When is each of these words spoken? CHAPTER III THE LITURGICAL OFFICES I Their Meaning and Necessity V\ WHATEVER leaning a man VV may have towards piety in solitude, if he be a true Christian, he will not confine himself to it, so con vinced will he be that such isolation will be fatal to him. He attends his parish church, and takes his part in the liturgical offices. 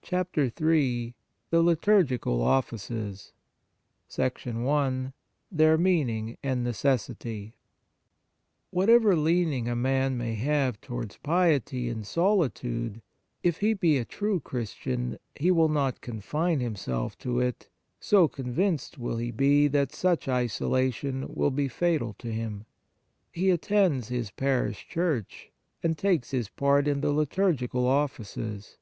CHAPTER 0.00 0.50
III 0.58 1.14
THE 1.50 1.60
LITURGICAL 1.62 2.40
OFFICES 2.42 3.34
I 4.18 5.10
Their 5.52 5.76
Meaning 5.76 6.38
and 6.42 6.64
Necessity 6.64 7.40
V\ 7.48 7.54
WHATEVER 8.70 9.14
leaning 9.16 9.68
a 9.68 9.76
man 9.76 10.12
VV 10.12 10.16
may 10.18 10.34
have 10.36 10.80
towards 10.80 11.18
piety 11.18 11.90
in 11.90 12.04
solitude, 12.04 13.02
if 13.42 13.58
he 13.58 13.74
be 13.74 13.98
a 13.98 14.06
true 14.06 14.40
Christian, 14.40 15.18
he 15.34 15.50
will 15.50 15.68
not 15.68 16.00
confine 16.00 16.60
himself 16.60 17.18
to 17.18 17.38
it, 17.40 17.68
so 18.00 18.28
con 18.28 18.46
vinced 18.54 18.96
will 18.96 19.18
he 19.18 19.30
be 19.30 19.68
that 19.68 19.92
such 19.92 20.26
isolation 20.26 21.26
will 21.28 21.50
be 21.50 21.68
fatal 21.68 22.14
to 22.14 22.32
him. 22.32 22.64
He 23.30 23.50
attends 23.50 24.08
his 24.08 24.30
parish 24.30 24.88
church, 24.88 25.52
and 25.82 25.98
takes 25.98 26.30
his 26.30 26.48
part 26.48 26.88
in 26.88 27.02
the 27.02 27.12
liturgical 27.12 27.86
offices. 27.86 28.78